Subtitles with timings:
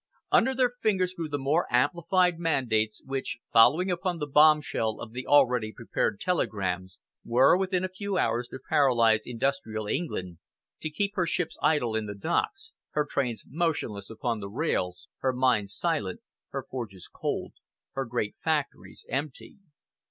[0.31, 5.27] Under their fingers grew the more amplified mandates which, following upon the bombshell of the
[5.27, 10.39] already prepared telegrams, were within a few hours to paralyse industrial England,
[10.81, 15.33] to keep her ships idle in the docks, her trains motionless upon the rails, her
[15.33, 17.53] mines silent, her forges cold,
[17.91, 19.57] her great factories empty.